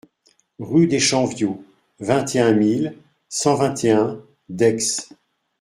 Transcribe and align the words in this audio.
Rue 0.57 0.87
des 0.87 0.99
Champs 0.99 1.27
Viaux, 1.27 1.63
vingt 1.99 2.25
et 2.33 2.39
un 2.39 2.53
mille 2.53 2.97
cent 3.29 3.53
vingt 3.53 3.83
et 3.83 3.91
un 3.91 4.19
Daix 4.49 4.77